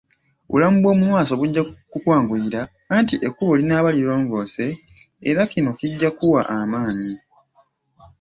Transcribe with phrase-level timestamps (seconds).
[0.47, 2.61] Obulamu bw'omu maaso bujja kukwanguyira,
[2.95, 4.65] anti ekkubo linaaba lirongoose
[5.29, 7.13] era kino kijja kukuwa amaanyi.